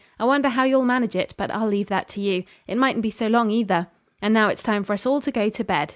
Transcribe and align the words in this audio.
'I 0.19 0.25
wonder 0.25 0.49
how 0.49 0.63
you'll 0.63 0.83
manage 0.83 1.15
it, 1.15 1.35
but 1.37 1.51
I'll 1.51 1.67
leave 1.67 1.85
that 1.89 2.07
to 2.09 2.21
you. 2.21 2.43
It 2.65 2.75
mightn't 2.75 3.03
be 3.03 3.11
so 3.11 3.27
long 3.27 3.51
either. 3.51 3.85
And 4.19 4.33
now 4.33 4.47
it's 4.47 4.63
time 4.63 4.83
for 4.83 4.93
us 4.93 5.05
all 5.05 5.21
to 5.21 5.29
go 5.31 5.49
to 5.49 5.63
bed. 5.63 5.89